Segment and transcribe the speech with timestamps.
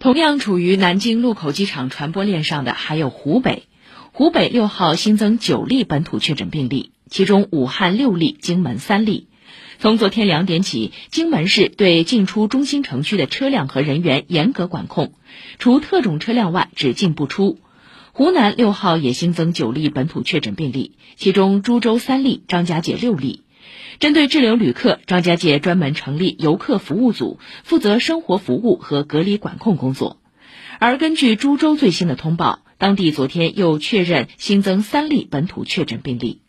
[0.00, 3.64] 同样处于南京禄口机场传播链上的还有湖北，
[4.12, 9.26] 湖北六号新增九例本土确诊病例，其中武汉六例，荆门三例。
[9.78, 15.12] 从昨天两点起，荆门市对进出中心城区的车辆和人员严格管控，
[15.58, 17.58] 除特种车辆外只进不出。
[18.12, 23.42] 湖南六号也新增九例本土确诊病例，其中株洲三例，张家界六例。
[23.98, 30.18] 针对滞留旅客，张家界专门成立游客服务组，负责生活服务和隔离管控工作。
[30.78, 36.40] 而根据株洲最新的通报，当地昨天又确认新增三例本土确诊病例。